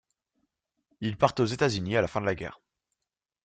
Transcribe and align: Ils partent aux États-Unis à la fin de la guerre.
Ils 1.01 1.15
partent 1.15 1.41
aux 1.41 1.45
États-Unis 1.45 1.95
à 1.95 2.01
la 2.01 2.07
fin 2.07 2.21
de 2.21 2.25
la 2.25 2.33
guerre. 2.33 2.59